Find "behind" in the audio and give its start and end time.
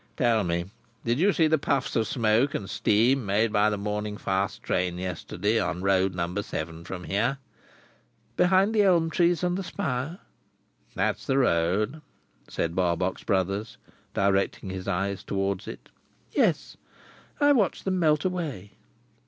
8.35-8.73